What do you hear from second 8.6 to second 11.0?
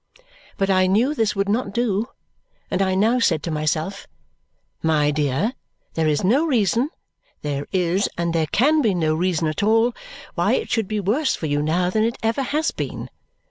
be no reason at all why it should be